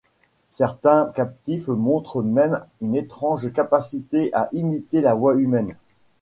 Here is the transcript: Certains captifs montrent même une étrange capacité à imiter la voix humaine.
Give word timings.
Certains 0.49 1.11
captifs 1.15 1.67
montrent 1.67 2.23
même 2.23 2.65
une 2.81 2.95
étrange 2.95 3.53
capacité 3.53 4.33
à 4.33 4.49
imiter 4.51 4.99
la 4.99 5.13
voix 5.13 5.35
humaine. 5.35 5.75